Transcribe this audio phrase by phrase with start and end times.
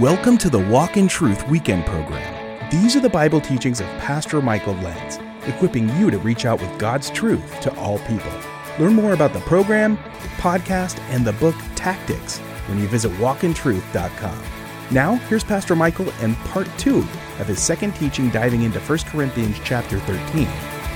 [0.00, 2.70] Welcome to the Walk in Truth weekend program.
[2.70, 6.78] These are the Bible teachings of Pastor Michael Lenz, equipping you to reach out with
[6.78, 8.32] God's truth to all people.
[8.78, 9.98] Learn more about the program,
[10.38, 12.38] podcast, and the book Tactics
[12.68, 14.42] when you visit walkintruth.com.
[14.90, 16.98] Now, here's Pastor Michael and part two
[17.38, 20.48] of his second teaching diving into 1 Corinthians chapter 13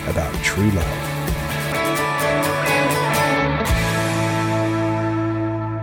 [0.08, 1.23] about true love.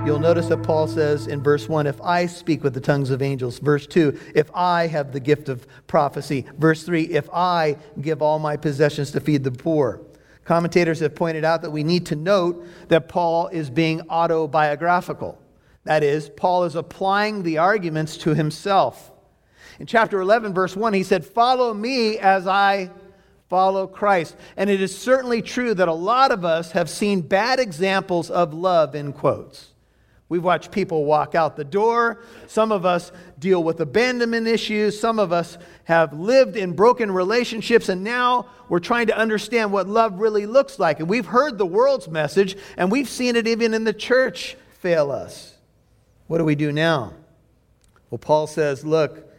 [0.03, 3.21] You'll notice that Paul says in verse 1 if I speak with the tongues of
[3.21, 3.59] angels.
[3.59, 6.43] Verse 2 if I have the gift of prophecy.
[6.57, 10.01] Verse 3 if I give all my possessions to feed the poor.
[10.43, 15.39] Commentators have pointed out that we need to note that Paul is being autobiographical.
[15.83, 19.11] That is, Paul is applying the arguments to himself.
[19.79, 22.89] In chapter 11, verse 1, he said, Follow me as I
[23.49, 24.35] follow Christ.
[24.57, 28.53] And it is certainly true that a lot of us have seen bad examples of
[28.53, 29.70] love, in quotes.
[30.31, 32.21] We've watched people walk out the door.
[32.47, 34.97] Some of us deal with abandonment issues.
[34.97, 39.89] Some of us have lived in broken relationships, and now we're trying to understand what
[39.89, 41.01] love really looks like.
[41.01, 45.11] And we've heard the world's message, and we've seen it even in the church fail
[45.11, 45.53] us.
[46.27, 47.11] What do we do now?
[48.09, 49.29] Well, Paul says, Look,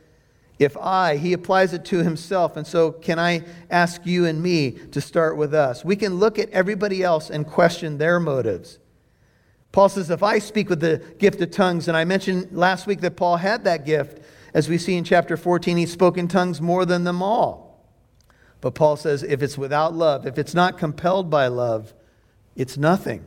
[0.59, 4.73] if I, he applies it to himself, and so can I ask you and me
[4.91, 5.87] to start with us?
[5.87, 8.79] We can look at everybody else and question their motives.
[9.73, 13.01] Paul says, If I speak with the gift of tongues, and I mentioned last week
[13.01, 14.23] that Paul had that gift,
[14.55, 17.83] as we see in chapter 14, he spoke in tongues more than them all.
[18.61, 21.95] But Paul says, if it's without love, if it's not compelled by love,
[22.55, 23.27] it's nothing.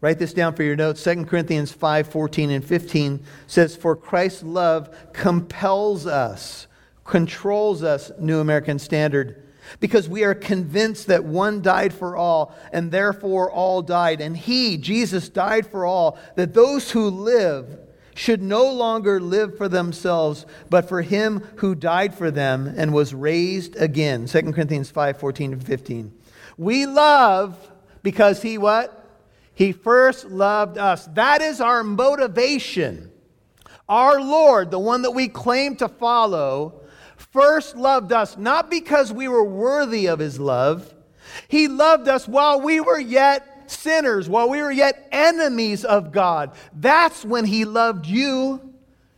[0.00, 1.02] Write this down for your notes.
[1.04, 6.66] 2 Corinthians 5 14 and 15 says, For Christ's love compels us,
[7.04, 9.42] controls us, New American Standard
[9.78, 14.20] because we are convinced that one died for all, and therefore all died.
[14.20, 17.78] And he, Jesus, died for all, that those who live
[18.14, 23.14] should no longer live for themselves, but for him who died for them and was
[23.14, 24.26] raised again.
[24.26, 26.12] 2 Corinthians 5 14 and 15.
[26.58, 27.56] We love
[28.02, 28.96] because he what?
[29.54, 31.06] He first loved us.
[31.14, 33.10] That is our motivation.
[33.88, 36.82] Our Lord, the one that we claim to follow,
[37.30, 40.94] first loved us not because we were worthy of his love.
[41.48, 46.52] He loved us while we were yet sinners, while we were yet enemies of God.
[46.74, 48.60] That's when he loved you.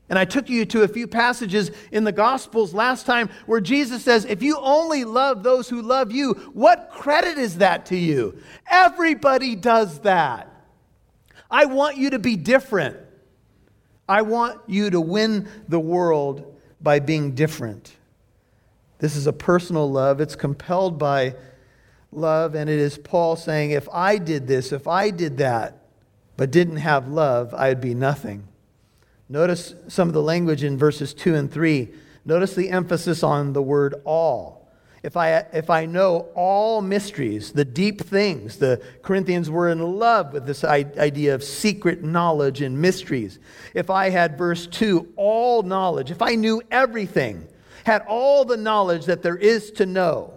[0.08, 4.04] And I took you to a few passages in the Gospels last time where Jesus
[4.04, 8.38] says, If you only love those who love you, what credit is that to you?
[8.70, 10.48] Everybody does that.
[11.50, 12.98] I want you to be different.
[14.06, 17.96] I want you to win the world by being different.
[19.02, 20.20] This is a personal love.
[20.20, 21.34] It's compelled by
[22.12, 25.88] love, and it is Paul saying, if I did this, if I did that,
[26.36, 28.46] but didn't have love, I'd be nothing.
[29.28, 31.90] Notice some of the language in verses 2 and 3.
[32.24, 34.70] Notice the emphasis on the word all.
[35.02, 40.32] If I, if I know all mysteries, the deep things, the Corinthians were in love
[40.32, 43.40] with this idea of secret knowledge and mysteries.
[43.74, 47.48] If I had, verse 2, all knowledge, if I knew everything,
[47.84, 50.34] had all the knowledge that there is to know,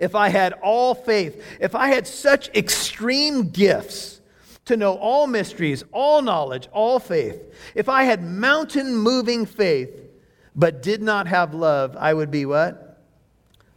[0.00, 4.20] if I had all faith, if I had such extreme gifts
[4.64, 7.40] to know all mysteries, all knowledge, all faith,
[7.74, 9.90] if I had mountain moving faith,
[10.54, 12.98] but did not have love, I would be what?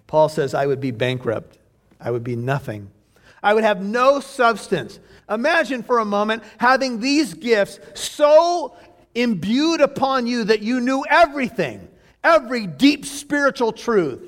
[0.07, 1.57] Paul says, I would be bankrupt.
[1.99, 2.89] I would be nothing.
[3.43, 4.99] I would have no substance.
[5.29, 8.75] Imagine for a moment having these gifts so
[9.13, 11.87] imbued upon you that you knew everything,
[12.23, 14.25] every deep spiritual truth.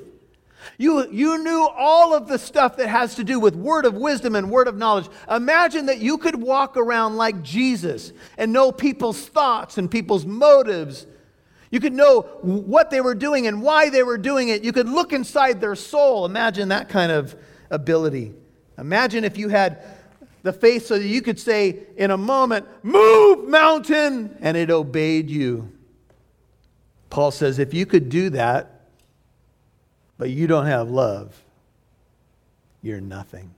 [0.78, 4.36] You, you knew all of the stuff that has to do with word of wisdom
[4.36, 5.08] and word of knowledge.
[5.28, 11.06] Imagine that you could walk around like Jesus and know people's thoughts and people's motives
[11.72, 14.62] you could know what they were doing and why they were doing it.
[14.62, 16.26] You could look inside their soul.
[16.26, 17.34] Imagine that kind of
[17.70, 18.34] ability.
[18.76, 19.82] Imagine if you had
[20.42, 25.30] the faith so that you could say in a moment, Move, mountain, and it obeyed
[25.30, 25.72] you.
[27.12, 28.80] Paul says, if you could do that,
[30.16, 31.44] but you don't have love,
[32.80, 33.54] you're nothing.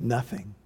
[0.00, 0.56] Nothing.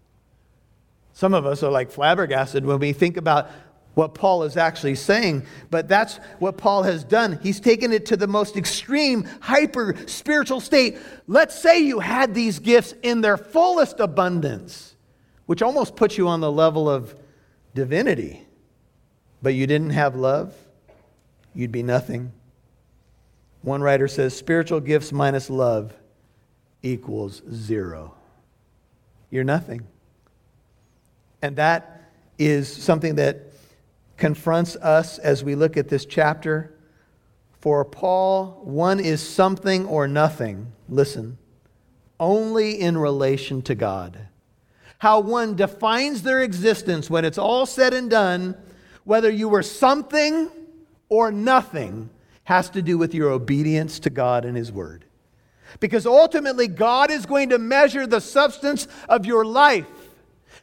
[1.12, 3.50] Some of us are like flabbergasted when we think about
[3.92, 7.38] what Paul is actually saying, but that's what Paul has done.
[7.42, 10.96] He's taken it to the most extreme, hyper spiritual state.
[11.26, 14.96] Let's say you had these gifts in their fullest abundance,
[15.44, 17.14] which almost puts you on the level of
[17.74, 18.46] divinity,
[19.42, 20.54] but you didn't have love,
[21.54, 22.32] you'd be nothing.
[23.62, 25.94] One writer says spiritual gifts minus love
[26.82, 28.14] equals zero.
[29.30, 29.86] You're nothing.
[31.40, 33.52] And that is something that
[34.16, 36.74] confronts us as we look at this chapter.
[37.60, 41.38] For Paul, one is something or nothing, listen,
[42.18, 44.28] only in relation to God.
[44.98, 48.56] How one defines their existence when it's all said and done,
[49.04, 50.48] whether you were something
[51.12, 52.08] or nothing,
[52.44, 55.04] has to do with your obedience to God and His Word.
[55.78, 59.86] Because ultimately, God is going to measure the substance of your life,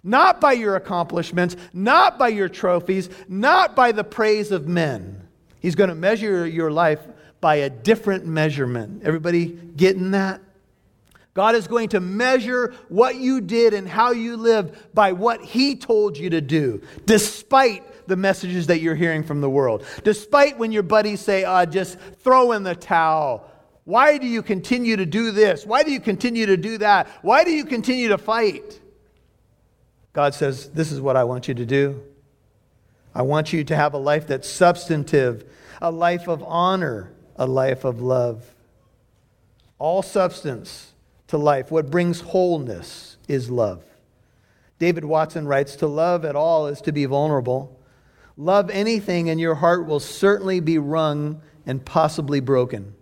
[0.04, 5.22] not by your accomplishments, not by your trophies, not by the praise of men.
[5.60, 7.00] He's going to measure your life
[7.42, 9.04] by a different measurement.
[9.04, 10.42] Everybody getting that?
[11.34, 15.76] God is going to measure what you did and how you lived by what He
[15.76, 19.86] told you to do, despite the messages that you're hearing from the world.
[20.04, 23.50] Despite when your buddies say, oh, just throw in the towel.
[23.86, 25.66] Why do you continue to do this?
[25.66, 27.08] Why do you continue to do that?
[27.22, 28.80] Why do you continue to fight?
[30.14, 32.04] God says, This is what I want you to do.
[33.16, 35.50] I want you to have a life that's substantive,
[35.82, 38.46] a life of honor, a life of love.
[39.80, 40.94] All substance
[41.30, 43.84] to life, what brings wholeness is love.
[44.80, 47.80] David Watson writes To love at all is to be vulnerable.
[48.36, 52.96] Love anything, and your heart will certainly be wrung and possibly broken.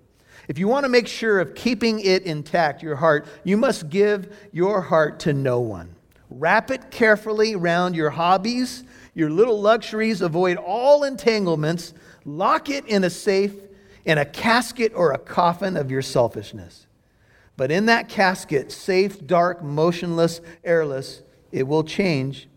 [0.48, 4.36] If you want to make sure of keeping it intact, your heart, you must give
[4.52, 5.96] your heart to no one.
[6.30, 8.84] Wrap it carefully around your hobbies,
[9.14, 11.94] your little luxuries, avoid all entanglements,
[12.26, 13.54] lock it in a safe,
[14.06, 16.87] in a casket or a coffin of your selfishness.
[17.58, 22.48] But in that casket, safe, dark, motionless, airless, it will change.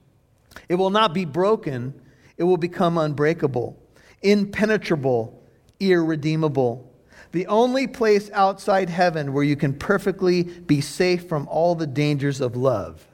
[0.68, 2.00] It will not be broken,
[2.36, 3.76] it will become unbreakable,
[4.22, 5.42] impenetrable,
[5.80, 6.90] irredeemable
[7.32, 12.40] the only place outside heaven where you can perfectly be safe from all the dangers
[12.40, 13.06] of love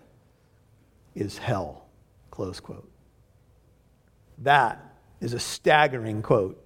[1.15, 1.87] is hell.
[2.31, 2.91] Close quote.
[4.39, 4.83] That
[5.21, 6.63] is a staggering quote.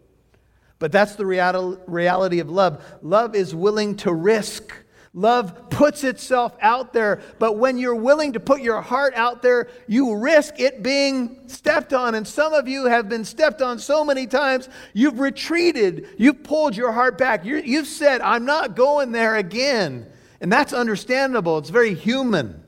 [0.79, 2.85] But that's the reality of love.
[3.03, 4.73] Love is willing to risk
[5.13, 9.69] Love puts itself out there, but when you're willing to put your heart out there,
[9.89, 12.15] you risk it being stepped on.
[12.15, 16.77] And some of you have been stepped on so many times, you've retreated, you've pulled
[16.77, 17.45] your heart back.
[17.45, 20.07] you have said, I'm not going there again.
[20.41, 22.63] And that's understandable, it's very human.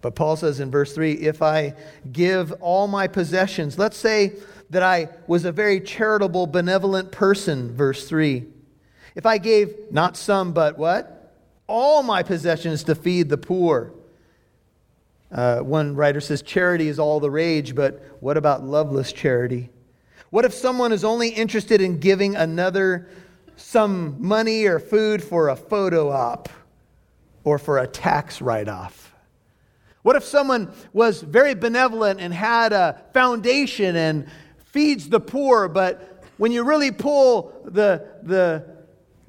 [0.00, 1.74] But Paul says in verse 3 if I
[2.10, 4.32] give all my possessions, let's say
[4.70, 8.46] that I was a very charitable, benevolent person, verse 3.
[9.14, 11.34] If I gave not some, but what?
[11.66, 13.92] All my possessions to feed the poor.
[15.30, 19.70] Uh, one writer says, Charity is all the rage, but what about loveless charity?
[20.30, 23.08] What if someone is only interested in giving another
[23.56, 26.48] some money or food for a photo op
[27.44, 29.14] or for a tax write off?
[30.02, 34.26] What if someone was very benevolent and had a foundation and
[34.64, 38.64] feeds the poor, but when you really pull the, the,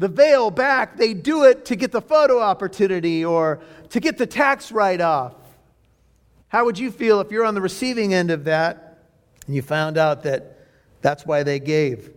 [0.04, 4.26] the veil back, they do it to get the photo opportunity or to get the
[4.26, 5.34] tax write off.
[6.50, 9.00] How would you feel if you're on the receiving end of that
[9.48, 10.60] and you found out that
[11.00, 12.12] that's why they gave?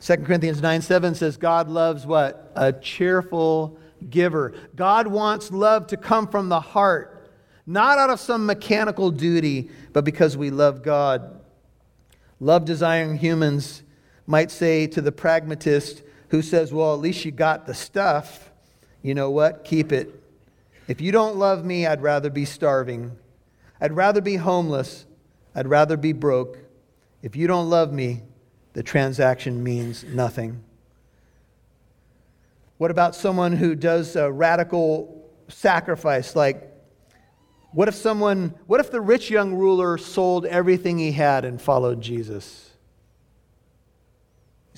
[0.00, 2.52] 2 Corinthians 9 7 says, God loves what?
[2.54, 4.54] A cheerful giver.
[4.76, 7.32] God wants love to come from the heart,
[7.66, 11.40] not out of some mechanical duty, but because we love God.
[12.38, 13.82] Love desiring humans
[14.24, 18.50] might say to the pragmatist, who says, Well, at least you got the stuff,
[19.02, 19.64] you know what?
[19.64, 20.22] Keep it.
[20.86, 23.16] If you don't love me, I'd rather be starving.
[23.80, 25.06] I'd rather be homeless.
[25.54, 26.58] I'd rather be broke.
[27.22, 28.22] If you don't love me,
[28.72, 30.62] the transaction means nothing.
[32.78, 36.36] What about someone who does a radical sacrifice?
[36.36, 36.64] Like,
[37.72, 42.00] what if someone, what if the rich young ruler sold everything he had and followed
[42.00, 42.70] Jesus?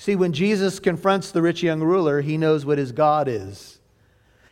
[0.01, 3.79] See, when Jesus confronts the rich young ruler, he knows what his God is.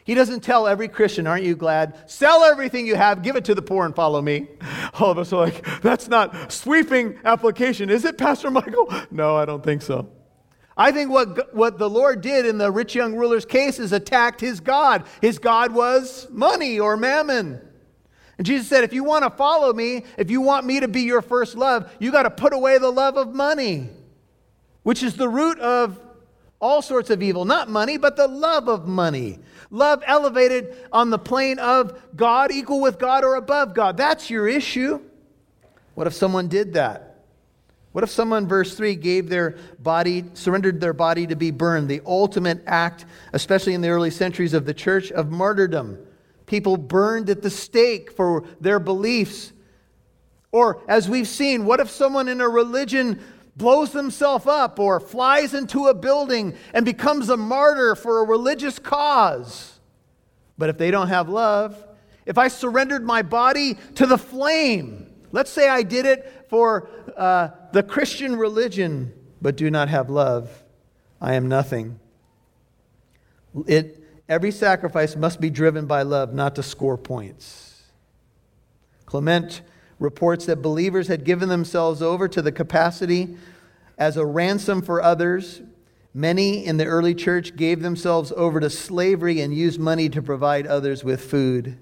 [0.04, 2.08] He doesn't tell every Christian, aren't you glad?
[2.08, 4.46] Sell everything you have, give it to the poor, and follow me.
[5.00, 8.94] All of us are like, that's not sweeping application, is it, Pastor Michael?
[9.10, 10.12] No, I don't think so.
[10.78, 14.42] I think what, what the Lord did in the rich young ruler's case is attacked
[14.42, 15.06] his God.
[15.20, 17.60] His God was money or mammon.
[18.38, 21.02] And Jesus said, if you want to follow me, if you want me to be
[21.02, 23.90] your first love, you got to put away the love of money
[24.90, 26.00] which is the root of
[26.60, 27.46] all sorts of evil.
[27.46, 29.38] Not money, but the love of money.
[29.70, 33.98] Love elevated on the plane of God, equal with God or above God.
[33.98, 35.00] That's your issue.
[35.94, 37.22] What if someone did that?
[37.92, 41.88] What if someone, verse 3, gave their body, surrendered their body to be burned?
[41.88, 46.00] The ultimate act, especially in the early centuries of the church, of martyrdom.
[46.48, 49.54] People burned at the stake for their beliefs.
[50.52, 53.22] Or, as we've seen, what if someone in a religion
[53.60, 58.80] blows himself up or flies into a building and becomes a martyr for a religious
[58.80, 59.80] cause?
[60.58, 61.78] But if they don't have love,
[62.26, 67.50] if I surrendered my body to the flame, let's say I did it for uh,
[67.72, 70.50] the Christian religion, but do not have love,
[71.22, 72.00] I am nothing.
[73.68, 77.84] It, every sacrifice must be driven by love, not to score points.
[79.06, 79.62] Clement
[79.98, 83.38] reports that believers had given themselves over to the capacity
[84.00, 85.62] as a ransom for others.
[86.14, 90.66] Many in the early church gave themselves over to slavery and used money to provide
[90.66, 91.78] others with food.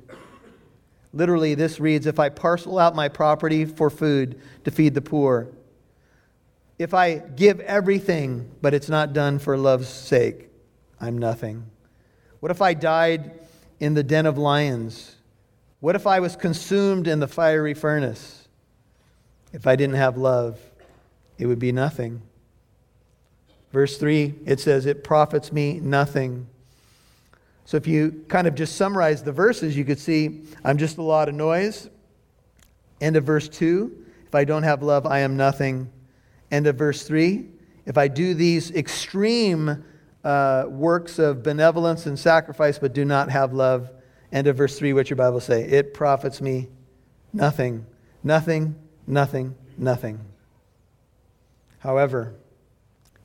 [1.13, 5.47] Literally, this reads If I parcel out my property for food to feed the poor,
[6.77, 10.49] if I give everything, but it's not done for love's sake,
[10.99, 11.65] I'm nothing.
[12.39, 13.39] What if I died
[13.79, 15.15] in the den of lions?
[15.79, 18.47] What if I was consumed in the fiery furnace?
[19.53, 20.59] If I didn't have love,
[21.37, 22.21] it would be nothing.
[23.71, 26.47] Verse 3, it says, It profits me nothing.
[27.65, 31.01] So if you kind of just summarize the verses, you could see I'm just a
[31.01, 31.89] lot of noise.
[33.01, 35.91] End of verse 2, if I don't have love, I am nothing.
[36.49, 37.45] End of verse 3,
[37.85, 39.83] if I do these extreme
[40.23, 43.91] uh, works of benevolence and sacrifice but do not have love,
[44.31, 45.63] end of verse 3, what your Bible say?
[45.63, 46.69] It profits me
[47.33, 47.85] nothing,
[48.23, 48.75] nothing,
[49.05, 50.19] nothing, nothing.
[51.79, 52.33] However,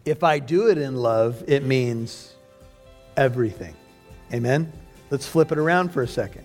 [0.05, 2.35] if I do it in love, it means
[3.17, 3.75] everything.
[4.33, 4.73] Amen?
[5.11, 6.45] Let's flip it around for a second.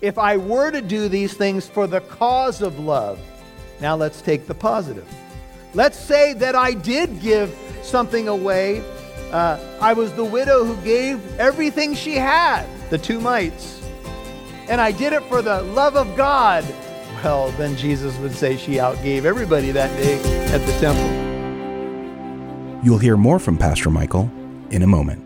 [0.00, 3.18] If I were to do these things for the cause of love,
[3.80, 5.06] now let's take the positive.
[5.74, 8.82] Let's say that I did give something away.
[9.30, 13.82] Uh, I was the widow who gave everything she had, the two mites,
[14.68, 16.64] and I did it for the love of God.
[17.24, 20.18] Well, then Jesus would say she outgave everybody that day
[20.52, 21.25] at the temple.
[22.86, 24.30] You'll hear more from Pastor Michael
[24.70, 25.20] in a moment.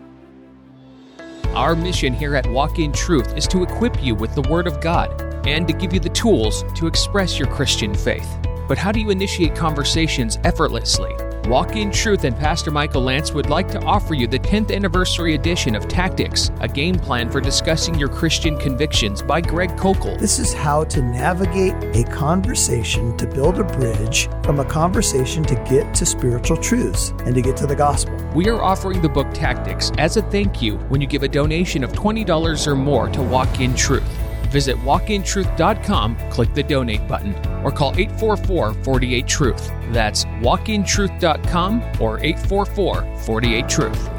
[1.53, 4.81] Our mission here at Walk in Truth is to equip you with the Word of
[4.81, 8.27] God and to give you the tools to express your Christian faith.
[8.67, 11.13] But how do you initiate conversations effortlessly?
[11.47, 15.33] Walk in Truth and Pastor Michael Lance would like to offer you the 10th anniversary
[15.33, 20.17] edition of Tactics, a game plan for discussing your Christian convictions by Greg Koukl.
[20.19, 25.55] This is how to navigate a conversation to build a bridge from a conversation to
[25.67, 28.15] get to spiritual truths and to get to the gospel.
[28.35, 31.83] We are offering the book Tactics as a thank you when you give a donation
[31.83, 34.30] of $20 or more to Walk in Truth.
[34.51, 39.71] Visit walkintruth.com, click the donate button, or call 844 48 Truth.
[39.91, 44.09] That's walkintruth.com or 844 48 Truth.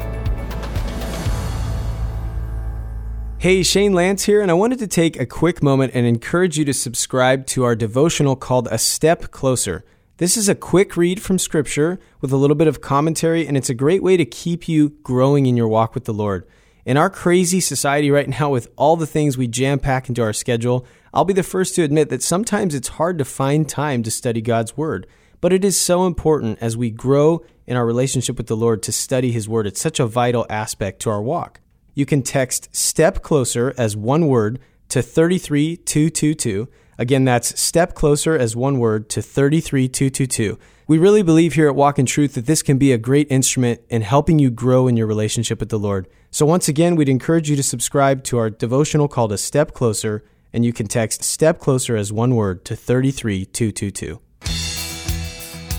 [3.37, 6.63] Hey, Shane Lance here, and I wanted to take a quick moment and encourage you
[6.63, 9.83] to subscribe to our devotional called A Step Closer.
[10.15, 13.69] This is a quick read from Scripture with a little bit of commentary, and it's
[13.69, 16.47] a great way to keep you growing in your walk with the Lord.
[16.85, 20.33] In our crazy society right now, with all the things we jam pack into our
[20.33, 24.11] schedule, I'll be the first to admit that sometimes it's hard to find time to
[24.11, 25.07] study God's Word.
[25.39, 28.91] But it is so important as we grow in our relationship with the Lord to
[28.91, 29.65] study His Word.
[29.65, 31.61] It's such a vital aspect to our walk.
[31.93, 34.59] You can text STEP CLOSER as one word
[34.89, 36.67] to 33222.
[36.97, 40.59] Again, that's STEP CLOSER as one word to 33222.
[40.85, 43.79] We really believe here at Walk in Truth that this can be a great instrument
[43.89, 46.07] in helping you grow in your relationship with the Lord.
[46.33, 50.23] So, once again, we'd encourage you to subscribe to our devotional called A Step Closer,
[50.51, 54.19] and you can text Step Closer as one word to 33222.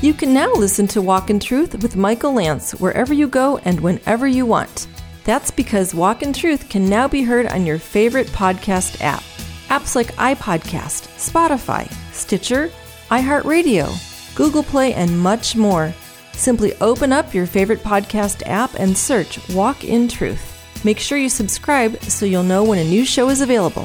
[0.00, 3.80] You can now listen to Walk in Truth with Michael Lance wherever you go and
[3.80, 4.86] whenever you want.
[5.24, 9.24] That's because Walk in Truth can now be heard on your favorite podcast app.
[9.70, 12.70] Apps like iPodcast, Spotify, Stitcher,
[13.10, 15.92] iHeartRadio, Google Play, and much more.
[16.36, 20.84] Simply open up your favorite podcast app and search Walk in Truth.
[20.84, 23.84] Make sure you subscribe so you'll know when a new show is available.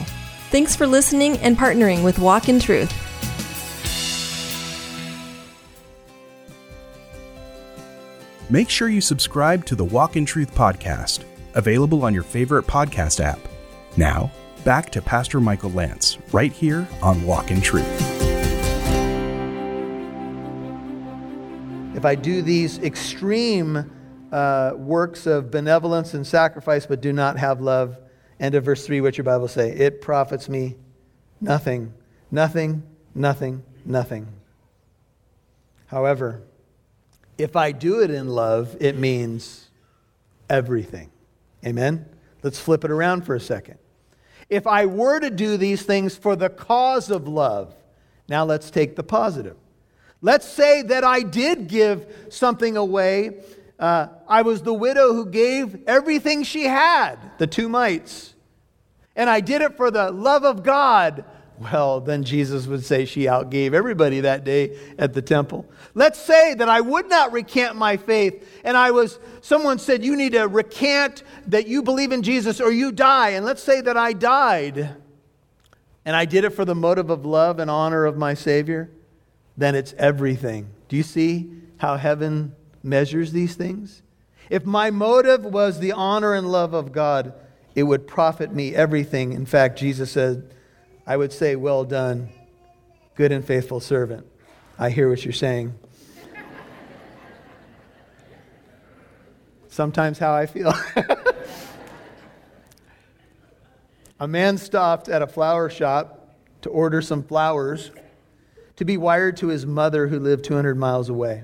[0.50, 2.92] Thanks for listening and partnering with Walk in Truth.
[8.52, 13.24] Make sure you subscribe to the Walk in Truth podcast, available on your favorite podcast
[13.24, 13.40] app.
[13.96, 14.32] Now,
[14.66, 18.19] back to Pastor Michael Lance, right here on Walk in Truth.
[22.00, 23.92] If I do these extreme
[24.32, 27.98] uh, works of benevolence and sacrifice but do not have love,
[28.40, 29.72] end of verse 3, what your Bible say?
[29.72, 30.78] It profits me
[31.42, 31.94] nothing,
[32.32, 34.30] nothing, nothing, nothing.
[35.88, 36.42] However,
[37.38, 39.68] if I do it in love, it means
[40.50, 41.12] everything.
[41.66, 42.06] Amen?
[42.44, 43.78] Let's flip it around for a second.
[44.50, 47.76] If I were to do these things for the cause of love,
[48.30, 49.58] Now let's take the positive.
[50.22, 53.42] Let's say that I did give something away.
[53.80, 58.34] Uh, I was the widow who gave everything she had, the two mites.
[59.16, 61.24] And I did it for the love of God.
[61.60, 65.66] Well, then Jesus would say she outgave everybody that day at the temple.
[65.94, 70.16] Let's say that I would not recant my faith, and I was, someone said, You
[70.16, 73.32] need to recant that you believe in Jesus or you die.
[73.32, 74.96] And let's say that I died,
[76.06, 78.90] and I did it for the motive of love and honor of my Savior
[79.60, 80.70] then it's everything.
[80.88, 84.02] Do you see how heaven measures these things?
[84.50, 87.34] If my motive was the honor and love of God,
[87.76, 89.34] it would profit me everything.
[89.34, 90.56] In fact, Jesus said,
[91.06, 92.30] I would say, Well done,
[93.16, 94.26] good and faithful servant.
[94.78, 95.78] I hear what you're saying.
[99.68, 100.74] Sometimes how I feel.
[104.20, 107.92] a man stopped at a flower shop to order some flowers
[108.80, 111.44] to be wired to his mother who lived 200 miles away.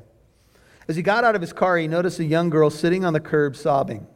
[0.87, 3.19] As he got out of his car, he noticed a young girl sitting on the
[3.19, 4.07] curb sobbing.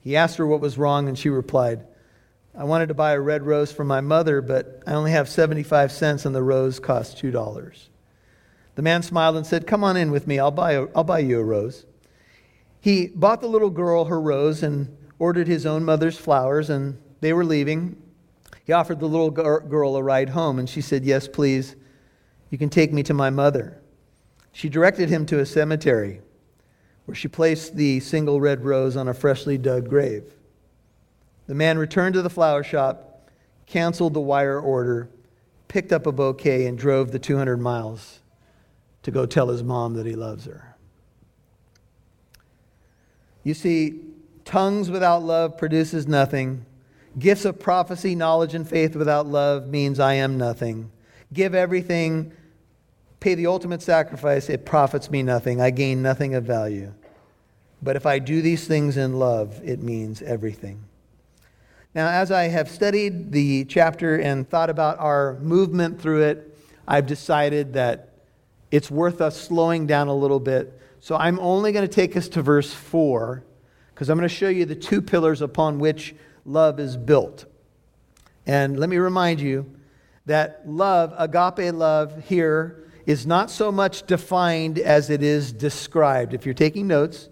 [0.00, 1.84] He asked her what was wrong, and she replied,
[2.56, 5.92] I wanted to buy a red rose for my mother, but I only have 75
[5.92, 7.88] cents, and the rose costs $2.
[8.76, 10.38] The man smiled and said, Come on in with me.
[10.38, 11.84] I'll buy, a, I'll buy you a rose.
[12.80, 17.34] He bought the little girl her rose and ordered his own mother's flowers, and they
[17.34, 18.00] were leaving.
[18.64, 21.76] He offered the little girl a ride home, and she said, Yes, please.
[22.52, 23.80] You can take me to my mother.
[24.52, 26.20] She directed him to a cemetery
[27.06, 30.34] where she placed the single red rose on a freshly dug grave.
[31.46, 33.30] The man returned to the flower shop,
[33.64, 35.08] canceled the wire order,
[35.66, 38.20] picked up a bouquet, and drove the 200 miles
[39.02, 40.76] to go tell his mom that he loves her.
[43.44, 43.98] You see,
[44.44, 46.66] tongues without love produces nothing.
[47.18, 50.90] Gifts of prophecy, knowledge, and faith without love means I am nothing.
[51.32, 52.34] Give everything
[53.22, 55.60] pay the ultimate sacrifice, it profits me nothing.
[55.60, 56.92] I gain nothing of value.
[57.80, 60.84] But if I do these things in love, it means everything.
[61.94, 67.06] Now, as I have studied the chapter and thought about our movement through it, I've
[67.06, 68.08] decided that
[68.70, 70.80] it's worth us slowing down a little bit.
[71.00, 73.44] So I'm only going to take us to verse 4
[73.94, 77.44] because I'm going to show you the two pillars upon which love is built.
[78.46, 79.70] And let me remind you
[80.26, 86.34] that love, agape love, here is not so much defined as it is described.
[86.34, 87.28] If you're taking notes,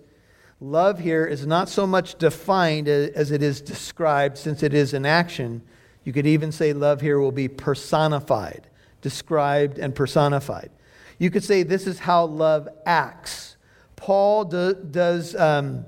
[0.61, 5.07] love here is not so much defined as it is described, since it is an
[5.07, 5.63] action.
[6.05, 8.69] You could even say love here will be personified,
[9.01, 10.71] described and personified.
[11.19, 13.57] You could say this is how love acts.
[13.97, 15.85] Paul do, does um,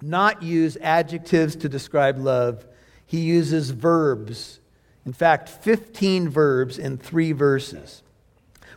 [0.00, 2.66] not use adjectives to describe love,
[3.04, 4.60] he uses verbs.
[5.04, 8.02] In fact, 15 verbs in three verses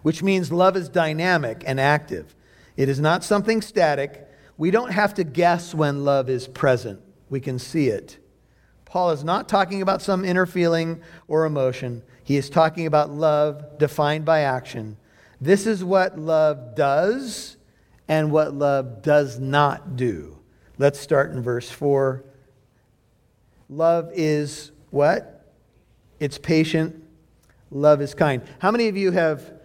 [0.01, 2.35] which means love is dynamic and active.
[2.77, 4.27] It is not something static.
[4.57, 8.17] We don't have to guess when love is present, we can see it.
[8.85, 12.01] Paul is not talking about some inner feeling or emotion.
[12.23, 14.97] He is talking about love defined by action.
[15.39, 17.57] This is what love does
[18.07, 20.39] and what love does not do.
[20.79, 22.23] Let's start in verse 4.
[23.69, 25.53] Love is what?
[26.19, 27.03] It's patient.
[27.69, 28.41] Love is kind.
[28.57, 29.58] How many of you have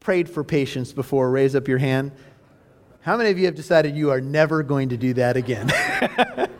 [0.00, 1.30] prayed for patience before?
[1.30, 2.12] Raise up your hand.
[3.02, 5.70] How many of you have decided you are never going to do that again?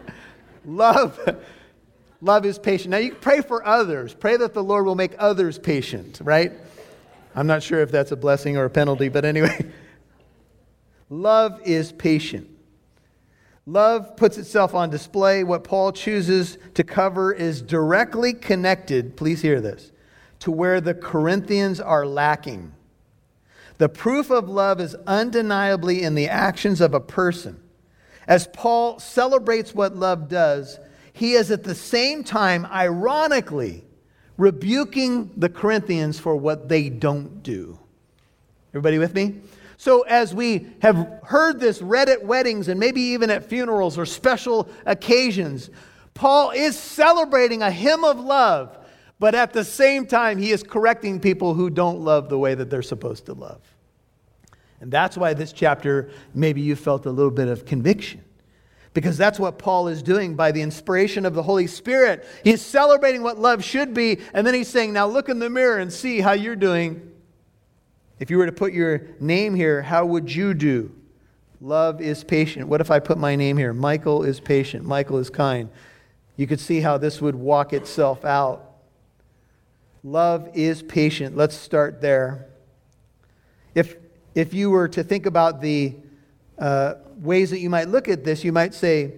[0.65, 1.19] love,
[2.21, 2.91] love is patient.
[2.91, 4.15] Now you pray for others.
[4.15, 6.53] Pray that the Lord will make others patient, right?
[7.35, 9.71] I'm not sure if that's a blessing or a penalty, but anyway.
[11.11, 12.49] love is patient.
[13.67, 15.45] Love puts itself on display.
[15.45, 19.93] What Paul chooses to cover is directly connected, please hear this,
[20.41, 22.73] to where the Corinthians are lacking.
[23.81, 27.59] The proof of love is undeniably in the actions of a person.
[28.29, 30.79] As Paul celebrates what love does,
[31.15, 33.83] he is at the same time, ironically,
[34.37, 37.79] rebuking the Corinthians for what they don't do.
[38.73, 39.37] Everybody with me?
[39.79, 44.05] So, as we have heard this read at weddings and maybe even at funerals or
[44.05, 45.71] special occasions,
[46.13, 48.77] Paul is celebrating a hymn of love,
[49.19, 52.69] but at the same time, he is correcting people who don't love the way that
[52.69, 53.63] they're supposed to love.
[54.81, 58.25] And that's why this chapter, maybe you felt a little bit of conviction.
[58.93, 62.27] Because that's what Paul is doing by the inspiration of the Holy Spirit.
[62.43, 65.79] He's celebrating what love should be, and then he's saying, Now look in the mirror
[65.79, 67.13] and see how you're doing.
[68.19, 70.93] If you were to put your name here, how would you do?
[71.61, 72.69] Love is patient.
[72.69, 73.73] What if I put my name here?
[73.73, 74.85] Michael is patient.
[74.85, 75.69] Michael is kind.
[76.37, 78.71] You could see how this would walk itself out.
[80.03, 81.37] Love is patient.
[81.37, 82.47] Let's start there.
[83.75, 83.97] If,
[84.35, 85.95] if you were to think about the
[86.59, 89.13] uh, ways that you might look at this, you might say,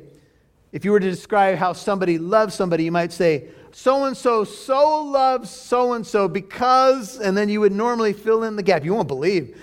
[0.73, 4.45] if you were to describe how somebody loves somebody, you might say, so and so
[4.45, 8.85] so loves so and so because, and then you would normally fill in the gap.
[8.85, 9.59] You won't believe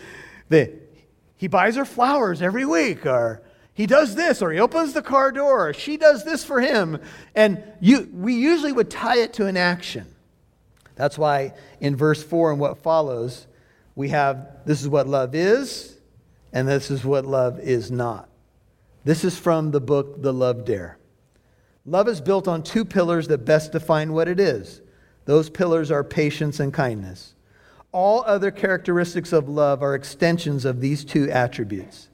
[0.50, 0.72] that
[1.36, 3.42] he buys her flowers every week, or
[3.74, 7.00] he does this, or he opens the car door, or she does this for him.
[7.34, 10.06] And you, we usually would tie it to an action.
[10.96, 13.48] That's why in verse 4 and what follows,
[14.00, 15.98] we have this is what love is,
[16.54, 18.30] and this is what love is not.
[19.04, 20.98] This is from the book The Love Dare.
[21.86, 24.80] Love is built on two pillars that best define what it is.
[25.26, 27.36] Those pillars are patience and kindness.
[27.92, 32.08] All other characteristics of love are extensions of these two attributes.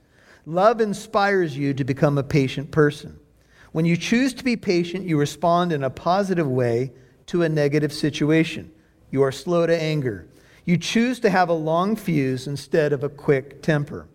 [0.47, 3.19] Love inspires you to become a patient person.
[3.73, 6.93] When you choose to be patient, you respond in a positive way
[7.27, 8.71] to a negative situation.
[9.11, 10.25] You are slow to anger.
[10.65, 14.07] You choose to have a long fuse instead of a quick temper.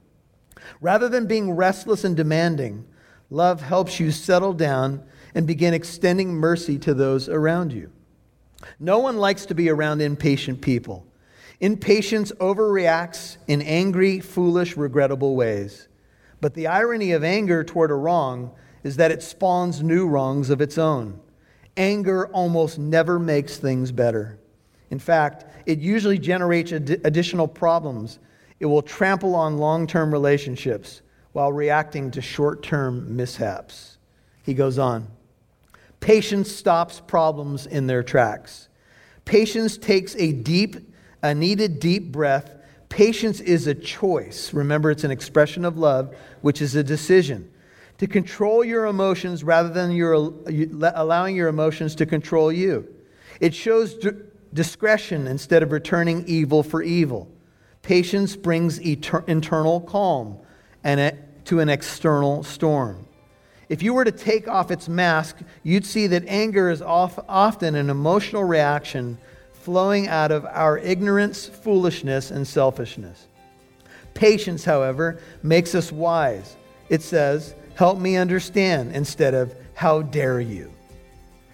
[0.81, 2.87] Rather than being restless and demanding,
[3.31, 7.91] love helps you settle down and begin extending mercy to those around you.
[8.81, 11.07] No one likes to be around impatient people.
[11.61, 15.89] Impatience overreacts in angry, foolish, regrettable ways.
[16.41, 18.51] But the irony of anger toward a wrong
[18.83, 21.21] is that it spawns new wrongs of its own.
[21.77, 24.40] Anger almost never makes things better.
[24.91, 28.19] In fact, it usually generates ad- additional problems.
[28.59, 33.99] It will trample on long term relationships while reacting to short term mishaps.
[34.43, 35.09] He goes on
[36.01, 38.69] Patience stops problems in their tracks.
[39.25, 40.77] Patience takes a deep,
[41.23, 42.57] a needed deep breath.
[42.89, 44.53] Patience is a choice.
[44.53, 47.51] Remember, it's an expression of love, which is a decision.
[47.99, 50.33] To control your emotions rather than your,
[50.95, 52.89] allowing your emotions to control you.
[53.41, 53.95] It shows
[54.53, 57.29] discretion instead of returning evil for evil.
[57.83, 60.39] Patience brings internal calm
[60.85, 63.07] and a, to an external storm.
[63.69, 67.77] If you were to take off its mask, you'd see that anger is off, often
[67.77, 69.17] an emotional reaction
[69.53, 73.29] flowing out of our ignorance, foolishness, and selfishness.
[74.15, 76.57] Patience, however, makes us wise.
[76.89, 80.73] It says, Help me understand, instead of, How dare you?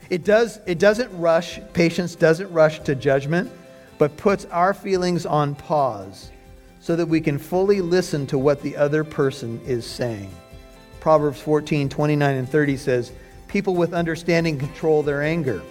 [0.08, 3.50] It, does, it doesn't rush, patience doesn't rush to judgment,
[3.98, 6.30] but puts our feelings on pause
[6.80, 10.30] so that we can fully listen to what the other person is saying.
[11.00, 13.12] Proverbs 14, 29 and 30 says,
[13.48, 15.62] People with understanding control their anger.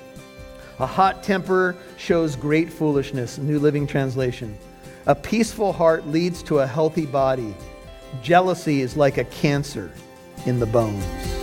[0.80, 3.38] A hot temper shows great foolishness.
[3.38, 4.58] New Living Translation.
[5.08, 7.56] A peaceful heart leads to a healthy body.
[8.22, 9.92] Jealousy is like a cancer
[10.46, 11.35] in the bones.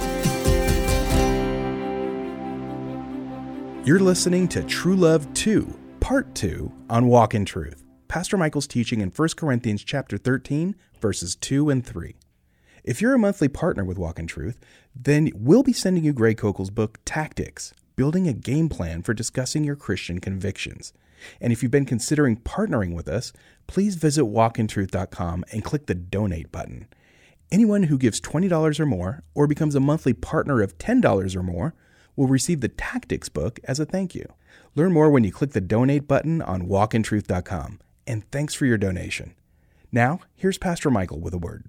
[3.85, 5.67] You're listening to True Love 2,
[5.99, 7.83] Part 2 on Walk in Truth.
[8.07, 12.15] Pastor Michael's teaching in 1 Corinthians chapter 13, verses 2 and 3.
[12.85, 14.61] If you're a monthly partner with Walk in Truth,
[14.95, 19.65] then we'll be sending you Greg Koukl's book, Tactics Building a Game Plan for Discussing
[19.65, 20.93] Your Christian Convictions.
[21.41, 23.33] And if you've been considering partnering with us,
[23.67, 26.87] please visit walkintruth.com and click the donate button.
[27.51, 31.75] Anyone who gives $20 or more or becomes a monthly partner of $10 or more
[32.17, 34.27] will receive the Tactics book as a thank you.
[34.75, 37.81] Learn more when you click the donate button on walkintruth.com.
[38.07, 39.35] And thanks for your donation.
[39.91, 41.67] Now, here's Pastor Michael with a word.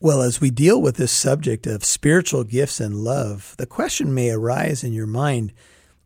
[0.00, 4.30] Well, as we deal with this subject of spiritual gifts and love, the question may
[4.30, 5.52] arise in your mind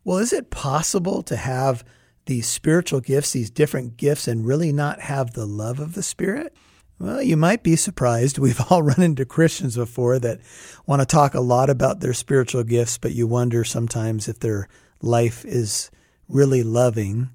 [0.03, 1.83] well, is it possible to have
[2.25, 6.55] these spiritual gifts, these different gifts, and really not have the love of the Spirit?
[6.99, 8.37] Well, you might be surprised.
[8.39, 10.41] We've all run into Christians before that
[10.85, 14.67] want to talk a lot about their spiritual gifts, but you wonder sometimes if their
[15.01, 15.89] life is
[16.27, 17.29] really loving.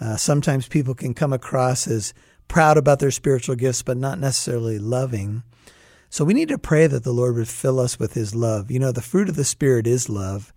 [0.00, 2.12] Uh, sometimes people can come across as
[2.48, 5.44] proud about their spiritual gifts, but not necessarily loving.
[6.10, 8.70] So we need to pray that the Lord would fill us with His love.
[8.70, 10.52] You know, the fruit of the Spirit is love,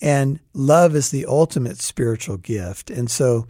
[0.00, 2.90] and love is the ultimate spiritual gift.
[2.90, 3.46] And so,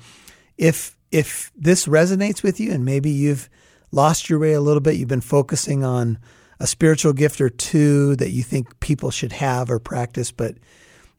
[0.57, 3.49] if if this resonates with you, and maybe you've
[3.91, 4.97] lost your way a little bit.
[4.97, 6.19] You've been focusing on
[6.61, 10.57] a spiritual gift or two that you think people should have or practice, but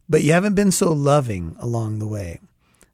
[0.08, 2.40] but you haven't been so loving along the way.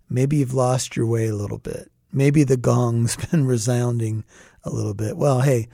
[0.10, 1.90] Maybe you've lost your way a little bit.
[2.12, 4.24] Maybe the gong's been resounding
[4.64, 5.18] a little bit.
[5.18, 5.68] Well, hey,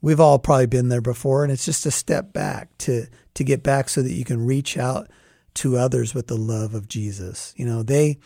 [0.00, 3.62] we've all probably been there before, and it's just a step back to to get
[3.62, 5.08] back so that you can reach out
[5.54, 7.54] to others with the love of Jesus.
[7.56, 8.18] You know, they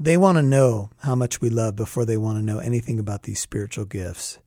[0.00, 3.24] they want to know how much we love before they want to know anything about
[3.24, 4.38] these spiritual gifts.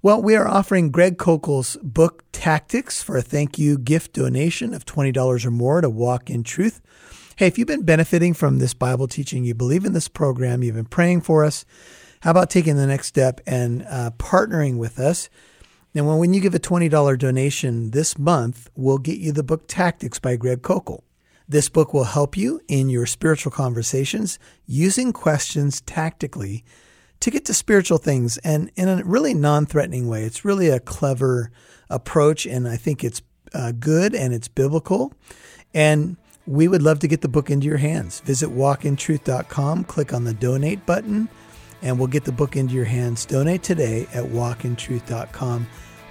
[0.00, 4.84] Well, we are offering Greg Koukl's book Tactics for a thank you gift donation of
[4.84, 6.80] $20 or more to Walk in Truth.
[7.34, 10.76] Hey, if you've been benefiting from this Bible teaching, you believe in this program, you've
[10.76, 11.64] been praying for us,
[12.20, 15.28] how about taking the next step and uh, partnering with us?
[15.92, 20.20] And when, you give a $20 donation this month, we'll get you the book Tactics
[20.20, 21.02] by Greg Koukl.
[21.48, 26.64] This book will help you in your spiritual conversations using questions tactically
[27.20, 30.24] to get to spiritual things and in a really non threatening way.
[30.24, 31.50] It's really a clever
[31.88, 33.22] approach, and I think it's
[33.54, 35.14] uh, good and it's biblical.
[35.72, 38.20] And we would love to get the book into your hands.
[38.20, 41.28] Visit walkintruth.com, click on the donate button,
[41.82, 43.24] and we'll get the book into your hands.
[43.24, 45.66] Donate today at walkintruth.com.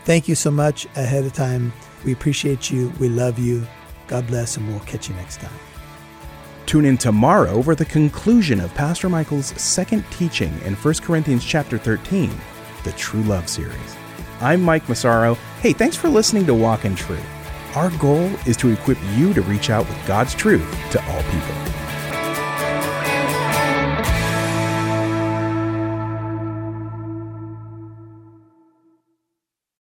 [0.06, 1.74] Thank you so much ahead of time.
[2.06, 2.94] We appreciate you.
[3.00, 3.68] We love you.
[4.08, 5.52] God bless, and we'll catch you next time.
[6.66, 11.78] Tune in tomorrow for the conclusion of Pastor Michael's second teaching in 1 Corinthians chapter
[11.78, 12.32] 13,
[12.84, 13.96] the True Love series.
[14.42, 15.36] I'm Mike Massaro.
[15.62, 17.26] Hey, thanks for listening to Walk in Truth.
[17.76, 21.77] Our goal is to equip you to reach out with God's truth to all people.